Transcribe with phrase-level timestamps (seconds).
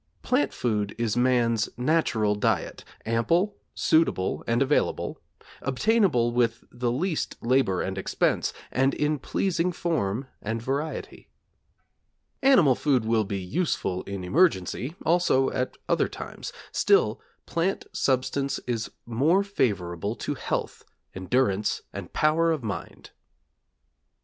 [0.23, 5.21] Plant food is man's natural diet; ample, suitable, and available;
[5.61, 11.29] obtainable with least labor and expense, and in pleasing form and variety.
[12.41, 18.89] Animal food will be useful in emergency, also at other times; still, plant substance is
[19.05, 20.83] more favorable to health,
[21.13, 23.11] endurance, and power of mind.